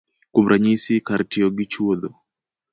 Kuom 0.31 0.45
ranyisi, 0.51 0.93
kar 1.07 1.21
tiyo 1.29 1.47
gi 1.57 1.65
chuodho 1.71 2.09